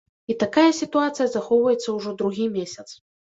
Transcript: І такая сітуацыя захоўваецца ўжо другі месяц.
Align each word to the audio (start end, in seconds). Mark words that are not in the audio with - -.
І 0.33 0.35
такая 0.43 0.71
сітуацыя 0.77 1.27
захоўваецца 1.35 1.95
ўжо 1.99 2.15
другі 2.23 2.49
месяц. 2.57 2.89